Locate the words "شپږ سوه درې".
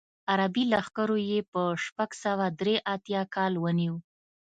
1.85-2.75